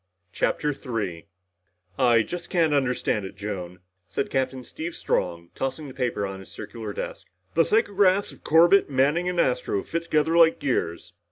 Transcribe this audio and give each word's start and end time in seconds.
CHAPTER 0.33 0.73
3 0.73 1.27
"I 1.99 2.23
just 2.23 2.49
can't 2.49 2.73
understand 2.73 3.23
it, 3.23 3.35
Joan," 3.35 3.81
said 4.07 4.31
Captain 4.31 4.63
Steve 4.63 4.95
Strong, 4.95 5.51
tossing 5.53 5.87
the 5.87 5.93
paper 5.93 6.25
on 6.25 6.39
his 6.39 6.49
circular 6.51 6.91
desk. 6.91 7.27
"The 7.53 7.65
psychographs 7.65 8.31
of 8.33 8.43
Corbett, 8.43 8.89
Manning 8.89 9.29
and 9.29 9.39
Astro 9.39 9.83
fit 9.83 10.05
together 10.05 10.35
like 10.35 10.57
gears. 10.57 11.13